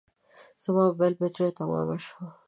[0.63, 2.25] زما موبایل بټري تمامه شوه